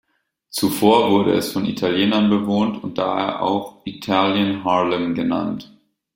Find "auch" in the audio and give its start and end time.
3.43-3.83